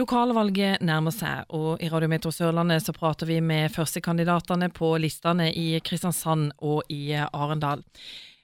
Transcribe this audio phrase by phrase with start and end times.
[0.00, 5.74] Lokalvalget nærmer seg, og i Radiometro Sørlandet så prater vi med førstekandidatene på listene i
[5.84, 7.82] Kristiansand og i Arendal.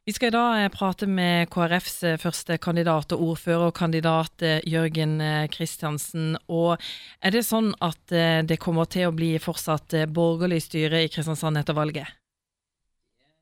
[0.06, 5.16] Vi skal i dag prate med KrFs første kandidat og ordførerkandidat Jørgen
[5.50, 6.36] Kristiansen.
[6.46, 6.76] Og
[7.24, 8.04] er det sånn at
[8.46, 12.06] det kommer til å bli fortsatt borgerlig styre i Kristiansand etter valget?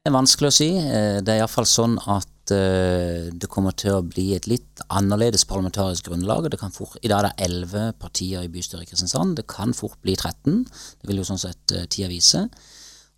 [0.00, 0.70] Det er vanskelig å si.
[0.78, 6.10] Det er iallfall sånn at uh, det kommer til å bli et litt annerledes parlamentarisk
[6.10, 6.48] grunnlag.
[6.74, 9.36] Fort, I dag er det elleve partier i bystyret i Kristiansand.
[9.38, 10.64] Det kan fort bli 13.
[11.00, 12.46] Det vil jo sånn sett uh, tida vise.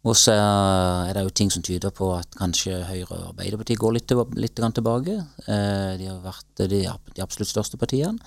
[0.07, 3.97] Og så er det jo ting som tyder på at kanskje Høyre og Arbeiderpartiet går
[3.97, 5.17] litt, litt tilbake.
[5.49, 6.85] Uh, de har vært de,
[7.25, 8.21] absolutt største partiene.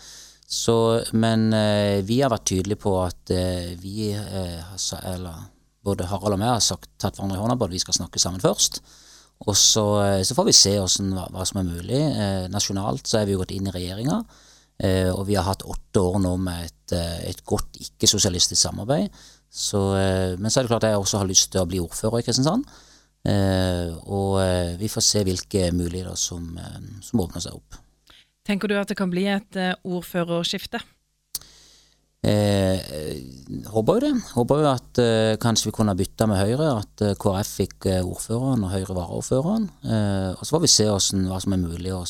[0.50, 0.74] Så,
[1.14, 1.52] men
[2.08, 3.30] vi har vært tydelige på at
[3.78, 5.44] vi, eller
[5.86, 8.22] både Harald og meg, har sagt, tatt hverandre i hånda på at vi skal snakke
[8.22, 8.82] sammen først.
[9.48, 12.00] Og så, eh, så, får vi se hvordan, hva, hva, som er mulig.
[12.00, 14.20] Eh, nasjonalt så er vi gått inn i regjeringa,
[14.84, 19.10] eh, og vi har hatt åtte år nå med et, eh, et godt ikke-sosialistisk samarbeid.
[19.50, 22.20] Så, eh, men så er det klart jeg også har lyst til å bli ordfører
[22.20, 22.68] i Kristiansand.
[23.30, 24.40] Eh, og
[24.80, 26.56] vi får se hvilke muligheter som,
[27.04, 27.76] som åpner seg opp.
[28.48, 30.80] Tenker du at det kan bli et ordførerskifte?
[32.20, 32.80] Eh,
[33.72, 34.12] håper jo det.
[34.36, 36.74] Håper jo at eh, kanskje vi kunne bytta med Høyre.
[36.82, 39.70] At eh, KrF fikk eh, ordføreren og Høyre varaordføreren.
[39.88, 42.04] Eh, og så får vi se hvordan, hva som er mulig å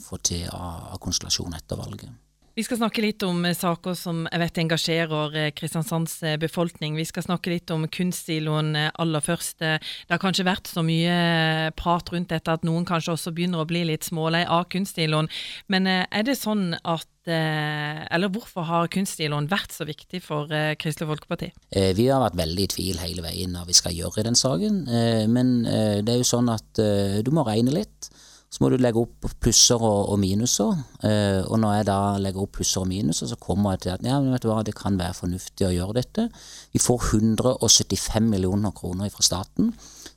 [0.00, 2.12] få til av, av konstellasjon etter valget.
[2.52, 6.98] Vi skal snakke litt om eh, saker som jeg vet engasjerer eh, Kristiansands eh, befolkning.
[7.00, 9.62] Vi skal snakke litt om kunstsiloen aller først.
[9.62, 13.68] Det har kanskje vært så mye prat rundt dette at noen kanskje også begynner å
[13.68, 15.30] bli litt smålei av kunstsiloen.
[15.72, 21.52] Men er det sånn at eller hvorfor har kunststilån vært så viktig for Kristelig Folkeparti?
[21.94, 24.82] Vi har vært veldig i tvil hele veien hva vi skal gjøre den saken.
[25.30, 26.82] Men det er jo sånn at
[27.22, 28.10] du må regne litt.
[28.52, 30.76] Så må du legge opp plusser og, minuser.
[31.08, 34.04] Eh, og når jeg da legger opp plusser og minuser, så kommer jeg til at
[34.04, 36.26] ja, hva, det kan være fornuftig å gjøre dette.
[36.74, 39.72] Vi får 175 millioner kroner fra staten.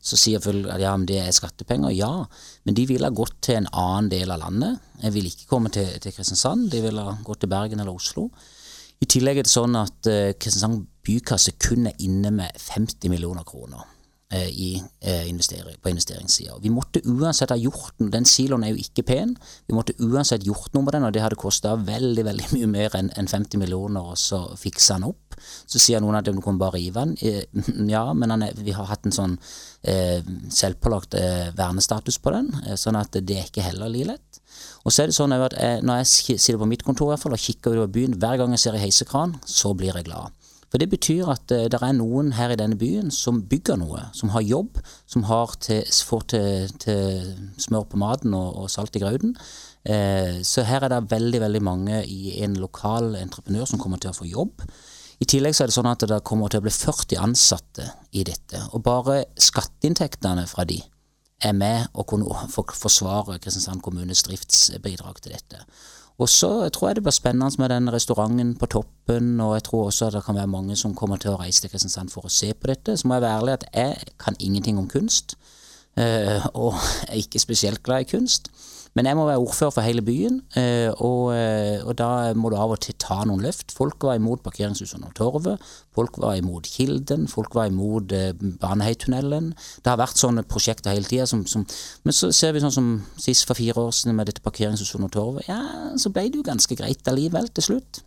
[0.05, 1.93] Så sier folk at ja, men det er skattepenger.
[1.95, 2.27] Ja,
[2.67, 4.83] men de ville ha gått til en annen del av landet.
[5.01, 8.27] Jeg vil ikke komme til, til Kristiansand, de ville ha gått til Bergen eller Oslo.
[9.01, 13.45] I tillegg er det sånn at uh, Kristiansand bykasse kun er inne med 50 millioner
[13.47, 13.94] kroner.
[14.33, 16.57] Eh, i, eh, investering, på investeringssida.
[16.61, 19.35] Vi måtte uansett ha gjort noe, Den siloen er jo ikke pen.
[19.67, 22.95] Vi måtte uansett gjort noe med den, og det hadde kosta veldig veldig mye mer
[22.97, 25.37] enn en 50 millioner og så fikse den opp.
[25.67, 27.13] Så sier noen at du kan bare rive den.
[27.21, 27.45] Eh,
[27.93, 29.37] ja, men er, vi har hatt en sånn
[29.83, 32.49] eh, selvpålagt eh, vernestatus på den,
[32.81, 34.41] sånn at det er ikke heller like lett.
[34.85, 35.53] Og så er det sånn at
[35.85, 38.57] Når jeg sitter på mitt kontor i hvert fall, og kikker utover byen, hver gang
[38.57, 40.33] jeg ser en heisekran, så blir jeg glad.
[40.71, 44.07] For det betyr at uh, det er noen her i denne byen som bygger noe,
[44.17, 47.31] som har jobb, som har til, får til, til
[47.61, 49.35] smør på maten og, og salt i grauten.
[49.85, 54.13] Uh, så her er det veldig, veldig mange i en lokal entreprenør som kommer til
[54.13, 54.65] å få jobb.
[55.23, 58.25] I tillegg så er det sånn at det kommer til å bli 40 ansatte i
[58.27, 58.59] dette.
[58.75, 60.81] Og bare skatteinntektene fra de
[61.43, 65.63] er med å kunne forsvare Kristiansand kommunes driftsbidrag til dette.
[66.17, 69.85] Og så tror jeg det blir spennende med den restauranten på toppen, og jeg tror
[69.85, 72.31] også at det kan være mange som kommer til å reise til Kristiansand for å
[72.31, 72.95] se på dette.
[72.95, 75.35] Så må jeg være ærlig at jeg kan ingenting om kunst,
[75.99, 78.47] eh, og er ikke spesielt glad i kunst.
[78.95, 82.55] Men jeg må være ordfører for hele byen, eh, og, eh, og, da må du
[82.55, 83.73] av og til ta noen løft.
[83.75, 85.59] Folk var imot parkeringshusene og Torvet,
[85.95, 89.51] folk var imot Kilden, folk var imot eh, Baneheitunnelen.
[89.83, 91.27] Det har vært sånne prosjekter hele tida.
[91.35, 92.89] Men så ser vi sånn som
[93.19, 95.49] sist for fire år siden med dette parkeringshuset under Torvet.
[95.51, 95.59] Ja,
[95.99, 98.05] så ble det jo ganske greit allikevel til slutt.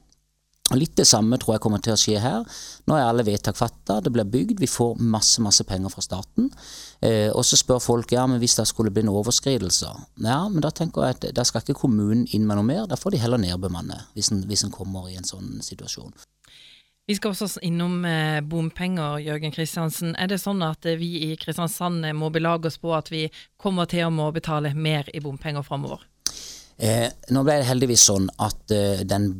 [0.76, 2.42] Litt det samme tror jeg kommer til å skje her.
[2.88, 6.50] Nå er alle vedtak fatta, det blir bygd, vi får masse masse penger fra staten.
[7.00, 10.02] Eh, og så spør folk ja, men hvis det skulle bli noen overskridelser.
[10.26, 13.00] Ja, men da tenker jeg at da skal ikke kommunen inn med noe mer, da
[13.00, 16.12] får de heller nedbemanne hvis en, hvis en kommer i en sånn situasjon.
[17.08, 20.12] Vi skal også innom eh, bompenger, Jørgen Kristiansen.
[20.20, 23.24] Er det sånn at vi i Kristiansand må belage oss på at vi
[23.56, 26.04] kommer til å må betale mer i bompenger framover?
[26.76, 29.32] Eh, nå ble det heldigvis sånn at eh, den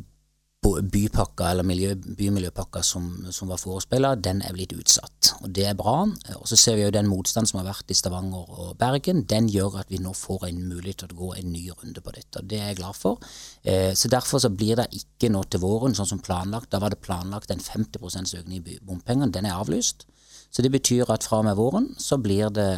[0.91, 3.05] bypakka, eller miljø, bymiljøpakka som,
[3.35, 5.33] som var forespeila, den er blitt utsatt.
[5.43, 6.03] Og det er bra.
[6.37, 9.23] Og så ser vi jo den motstand som har vært i Stavanger og Bergen.
[9.29, 12.13] Den gjør at vi nå får en mulighet til å gå en ny runde på
[12.15, 12.41] dette.
[12.41, 13.23] og Det er jeg glad for.
[13.63, 16.71] Eh, så derfor så blir det ikke nå til våren sånn som planlagt.
[16.73, 19.31] Da var det planlagt en 50% økning i bompengene.
[19.33, 20.05] Den er avlyst.
[20.49, 22.71] Så det betyr at fra og med våren så blir det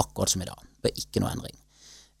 [0.00, 0.68] akkurat som i dag.
[0.80, 1.56] Det er ikke noe endring.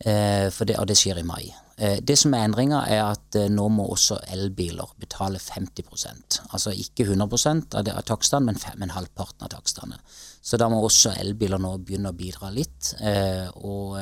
[0.00, 1.50] Eh, det, og det skjer i mai.
[1.76, 6.72] Eh, det som er endringa, er at eh, nå må også elbiler betale 50% Altså
[6.72, 10.00] ikke 100 av, av takstene, men, men, halvparten av takstene.
[10.40, 12.94] Så da må også elbiler nå begynne å bidra litt.
[13.60, 13.98] Og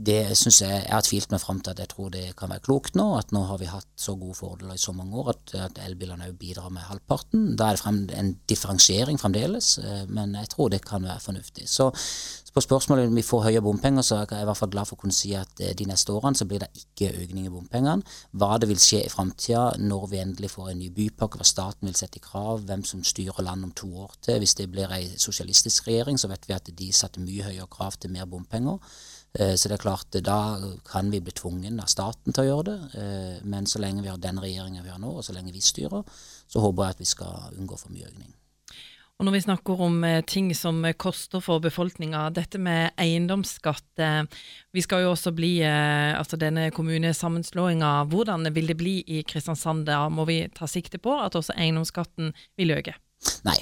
[0.00, 2.64] det syns jeg Jeg har tvilt meg fram til at jeg tror det kan være
[2.64, 3.06] klokt nå.
[3.18, 6.30] At nå har vi hatt så gode fordeler i så mange år at, at elbilene
[6.30, 7.54] òg bidrar med halvparten.
[7.58, 11.68] Da er det frem, en differensiering fremdeles, eh, men jeg tror det kan være fornuftig.
[11.68, 14.72] Så, så på spørsmålet om vi får høye bompenger, så er jeg i hvert fall
[14.72, 17.50] glad for å kunne si at eh, de neste årene så blir det ikke økning
[17.50, 18.16] i bompengene.
[18.32, 21.90] Hva det vil skje i framtida når vi endelig får en ny bypakke, hva staten
[21.90, 24.40] vil sette i krav, hvem som styrer landet om to år til.
[24.40, 28.00] Hvis det blir ei sosialistisk regjering, så vet vi at de setter mye høyere krav
[28.00, 28.80] til mer bompenger.
[29.38, 30.58] Eh, så det er klart, da
[30.90, 32.98] kan vi bli tvungen av staten til å gjøre det.
[32.98, 35.62] Eh, men så lenge vi har den regjeringa vi har nå, og så lenge vi
[35.62, 36.04] styrer,
[36.50, 38.34] så håper jeg at vi skal unngå for mye økning.
[39.20, 44.02] Og når vi snakker om eh, ting som koster for befolkninga, dette med eiendomsskatt.
[44.72, 47.92] Vi skal jo også bli altså denne kommunesammenslåinga.
[48.10, 49.84] Hvordan vil det bli i Kristiansand?
[49.86, 52.96] Da må vi ta sikte på at også eiendomsskatten vil øke?
[53.44, 53.60] Nei.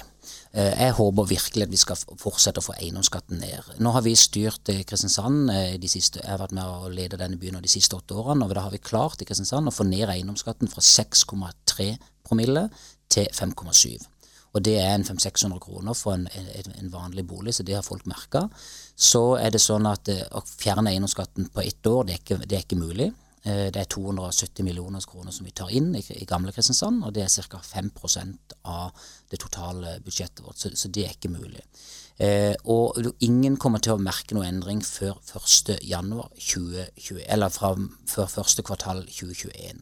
[0.51, 3.73] Eh, jeg håper virkelig at vi skal fortsette å få eiendomsskatten ned.
[3.83, 7.37] Nå har vi styrt eh, Kristiansand, eh, siste, jeg har vært med å lede denne
[7.37, 8.47] byen de siste åtte årene.
[8.47, 11.91] og Da har vi klart i Kristiansand å få ned eiendomsskatten fra 6,3
[12.25, 12.65] promille
[13.13, 14.07] til 5,7.
[14.57, 17.85] Og det er en 500-600 kroner for en, en, en, vanlig bolig, så det har
[17.85, 18.47] folk merka.
[18.97, 22.57] Så er det sånn at å fjerne eiendomsskatten på ett år, det er ikke, det
[22.57, 23.11] er ikke mulig.
[23.43, 27.23] Eh, det er 270 millioner kroner som vi tar inn i, gamle Kristiansand, og det
[27.23, 27.59] er ca.
[27.63, 28.91] 5% av
[29.31, 31.63] det totale budsjettet vårt, så, det er ikke mulig.
[32.19, 37.75] Eh, og ingen kommer til å merke noe endring før 1.1.2021, eller fra,
[38.11, 39.79] før første kvartal 2021.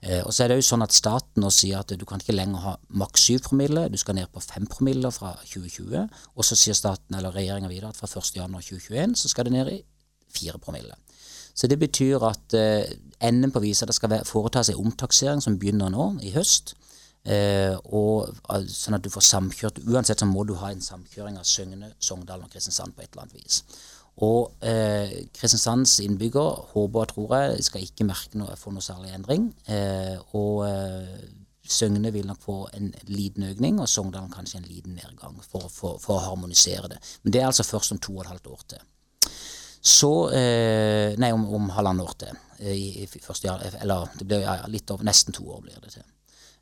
[0.00, 2.36] Eh, og så er det jo sånn at Staten nå sier at du kan ikke
[2.36, 6.08] lenger ha maks 7 promille, du skal ned på 5 promille fra 2020.
[6.36, 9.78] Og så sier staten eller regjeringa videre at fra 1.1.2021 så skal det ned i
[10.36, 10.96] 4 promille.
[11.54, 15.92] Så det betyr at eh, enden på visa det skal foretas en omtaksering som begynner
[15.92, 16.74] nå i høst.
[17.28, 18.30] Eh, og
[18.72, 22.46] Sånn at du får samkjørt Uansett så må du ha en samkjøring av Søgne, Sogndal
[22.46, 23.60] og Kristiansand på et eller annet vis.
[24.24, 29.12] Og eh, Kristiansands innbygger håper og tror jeg skal ikke merke noe, få noe særlig
[29.16, 29.50] endring.
[29.68, 31.28] Eh, og eh,
[31.70, 36.00] Søgne vil nok få en liten økning, og Sogndalen kanskje en liten nedgang for, for,
[36.02, 36.98] for, å harmonisere det.
[37.22, 38.88] Men det er altså først om to og et halvt år til.
[39.80, 42.40] Så eh, Nei, om, om halvannet år til.
[42.60, 45.94] Eh, I, i første, eller det blir ja, litt over nesten to år blir det
[45.96, 46.08] til.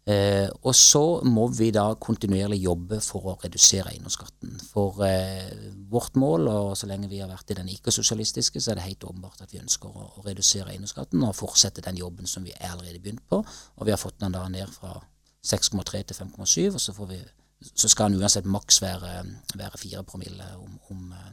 [0.08, 4.54] Eh, og så må vi da kontinuerlig jobbe for å redusere eiendomsskatten.
[4.70, 5.50] For eh,
[5.90, 9.04] vårt mål, og så lenge vi har vært i den ikke-sosialistiske, så er det helt
[9.04, 12.70] åpenbart at vi ønsker å, å redusere eiendomsskatten og fortsette den jobben som vi er
[12.70, 13.42] allerede begynt på.
[13.42, 14.94] Og vi har fått den da ned fra
[15.44, 17.20] 6,3 til 5,7, og så, vi,
[17.74, 19.12] så, skal den uansett maks være,
[19.60, 21.30] være 4 promille om, om eh,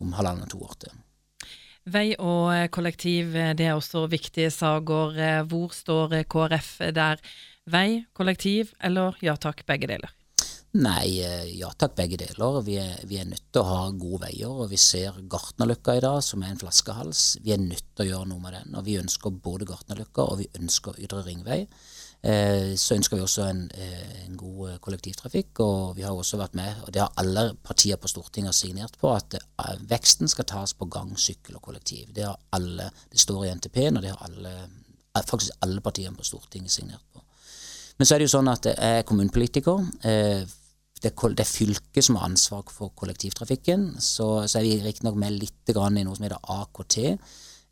[0.00, 0.94] om halvannet to år til.
[1.84, 5.44] Vei og kollektiv, det er også viktige saker.
[5.50, 7.20] Hvor står KrF der?
[7.68, 10.12] Vei, kollektiv eller ja takk, begge deler?
[10.74, 11.20] Nei,
[11.54, 12.56] ja takk, begge deler.
[12.66, 14.50] Vi er, vi er, nødt til å ha gode veier.
[14.50, 17.36] og Vi ser Gartnerløkka i dag, som er en flaskehals.
[17.44, 18.74] Vi er nødt til å gjøre noe med den.
[18.74, 21.60] og Vi ønsker både Gartnerløkka og vi ønsker Ydre Ringvei.
[22.24, 25.60] Eh, så ønsker vi også en, eh, en, god eh, kollektivtrafikk.
[25.60, 29.12] Og vi har også vært med, og det har alle partier på Stortinget signert på,
[29.14, 29.36] at
[29.86, 32.10] veksten skal tas på gang, sykkel og kollektiv.
[32.14, 34.56] Det alle, det står i NTP-en, og det har alle,
[35.20, 37.22] faktisk alle partiene på Stortinget signert på.
[37.98, 39.84] Men så er det jo sånn at jeg er kommunepolitiker.
[41.04, 43.94] Det er fylket som har ansvar for kollektivtrafikken.
[44.00, 46.98] Så, så er vi riktignok med litt i noe som heter AKT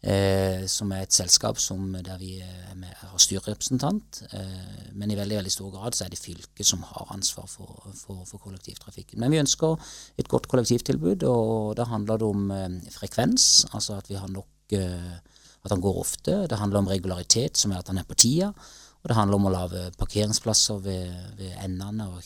[0.03, 2.37] eh, som er et selskap som, der vi
[2.79, 4.23] med, har styrerepresentant.
[4.33, 7.91] Eh, men i veldig veldig stor grad så er det fylket som har ansvar for,
[7.95, 9.21] for, for, kollektivtrafikken.
[9.23, 14.11] Men vi ønsker et godt kollektivtilbud, og da handler det om eh, frekvens, altså at
[14.11, 15.21] vi har nok eh,
[15.63, 16.41] at han går ofte.
[16.51, 18.51] Det handler om regularitet, som er at han er på tida.
[19.03, 22.21] Og det handler om å lage parkeringsplasser ved, ved endene og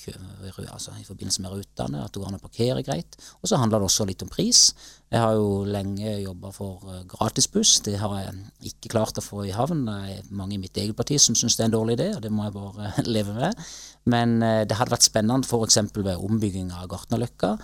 [0.66, 3.16] altså i forbindelse med rutene, at det går an å parkere greit.
[3.40, 4.68] Og så handler det også litt om pris.
[5.08, 7.78] Jeg har jo lenge jobba for eh, gratisbuss.
[7.86, 9.86] Det har jeg ikke klart å få i havn.
[9.86, 12.20] Det er mange i mitt eget parti som syns det er en dårlig idé, og
[12.24, 13.64] det må jeg bare leve med.
[14.12, 15.80] Men eh, det hadde vært spennende f.eks.
[15.96, 17.54] ved ombygging av Gartnerløkka.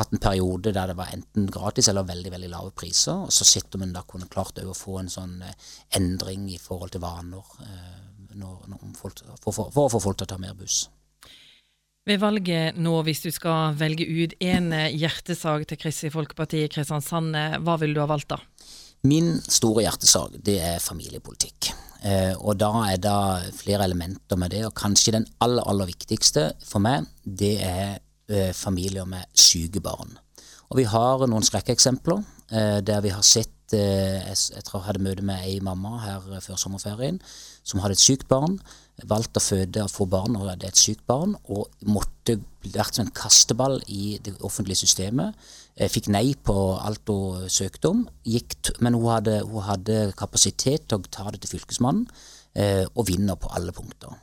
[0.00, 3.28] Hatt en periode der det var enten gratis eller veldig veldig lave priser.
[3.28, 5.54] Og så sitter man da kunne klart å få en sånn eh,
[6.00, 7.54] endring i forhold til vaner
[8.36, 10.84] når, når folk, for, for, for, å få folk til å ta mer buss.
[12.06, 17.34] Ved valget nå, hvis du skal velge ut én hjertesak til Kristelig Folkeparti i Kristiansand,
[17.34, 18.38] eh, hva vil du ha valgt da?
[19.06, 21.72] Min store hjertesak, det er familiepolitikk.
[22.06, 26.52] Eh, og da er det flere elementer med det, og kanskje den aller, aller viktigste
[26.62, 27.98] for meg, det er
[28.30, 30.14] eh, familier med syke barn.
[30.70, 35.04] Og vi har noen skrekkeksempler eh, der vi har sett eh, jeg tror jeg hadde
[35.06, 37.20] møte med ei mamma her før sommerferien
[37.66, 38.60] som hadde et sykt barn.
[39.04, 42.96] valgt å føde og få barn når det er et sykt barn, og måtte vært
[42.96, 45.36] som en kasteball i det offentlige systemet.
[45.92, 48.06] Fikk nei på alt hun søkte om,
[48.80, 52.06] men hun hadde, hun hadde, kapasitet til å ta det til Fylkesmannen,
[52.56, 54.16] eh, og vinner på alle punkter.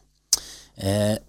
[0.81, 1.19] Eh,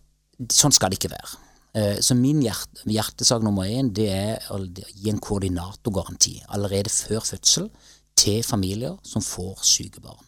[0.48, 1.36] sånn skal det ikke være.
[1.74, 7.26] Eh, så min hjerte, hjertesak nummer én det er å gi en koordinatorgaranti allerede før
[7.26, 7.68] fødsel
[8.16, 10.22] til familier som får syke barn.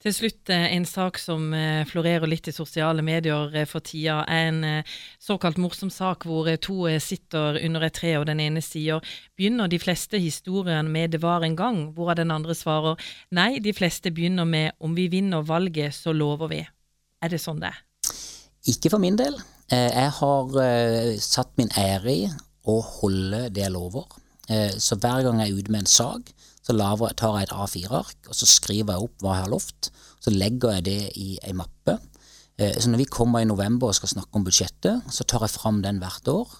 [0.00, 4.22] Til slutt, eh, en sak som eh, florerer litt i sosiale medier eh, for tida,
[4.32, 4.62] en
[5.20, 9.04] såkalt morsom sak hvor to sitter under et tre, og den ene sier
[9.36, 12.96] begynner de fleste historiene med 'det var en gang', hvorav den andre svarer
[13.30, 16.66] nei, de fleste begynner med 'om vi vinner valget, så lover vi'.
[17.22, 17.84] Er det sånn det er?
[18.66, 19.36] Ikke for min del.
[19.70, 22.28] Jeg har satt min ære i
[22.66, 24.04] å holde det jeg lover.
[24.78, 26.32] Så hver gang jeg er ute med en sak,
[26.70, 29.90] så laver, tar jeg et A4-ark og så skriver jeg opp hva jeg har lovt.
[30.20, 31.98] Så legger jeg det i ei mappe.
[32.60, 35.56] Eh, så når vi kommer i november og skal snakke om budsjettet, så tar jeg
[35.56, 36.50] fram den hvert år.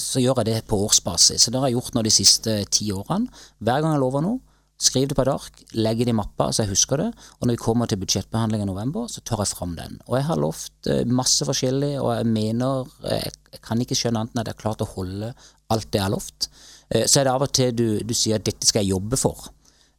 [0.00, 1.46] Så gjør jeg det på årsbasis.
[1.46, 3.32] Så det har jeg gjort nå de siste ti årene.
[3.64, 4.42] Hver gang jeg lover noe,
[4.76, 7.08] skriver det på et ark, legger det i mappa så jeg husker det.
[7.40, 9.96] Og når vi kommer til budsjettbehandling i november, så tar jeg fram den.
[10.04, 14.20] Og jeg har lovt eh, masse forskjellig, og jeg mener eh, Jeg kan ikke skjønne
[14.20, 15.32] annet enn at jeg har klart å holde
[15.72, 16.50] alt det jeg har lovt.
[16.86, 19.48] Så er det av og til du, du sier at dette skal jeg jobbe for.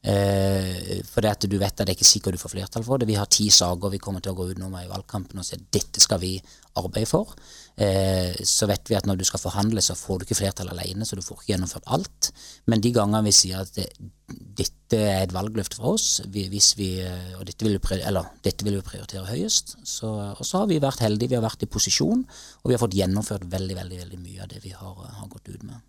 [0.07, 3.01] Eh, for det at du vet at det er ikke sikkert du får flertall for
[3.01, 3.09] det.
[3.09, 5.47] Vi har ti saker vi kommer til å gå ut nå med i valgkampen og
[5.47, 6.37] si at dette skal vi
[6.79, 7.33] arbeide for.
[7.75, 11.05] Eh, så vet vi at når du skal forhandle, så får du ikke flertall alene,
[11.05, 12.31] så du får ikke gjennomført alt.
[12.71, 13.89] Men de gangene vi sier at det,
[14.61, 16.61] dette er et valgløfte fra oss, vi, vi,
[17.35, 20.79] og dette vil, vi, eller, dette vil vi prioritere høyest, så, og så har vi
[20.83, 21.33] vært heldige.
[21.35, 22.23] Vi har vært i posisjon,
[22.63, 25.51] og vi har fått gjennomført veldig, veldig, veldig mye av det vi har, har gått
[25.51, 25.83] ut med.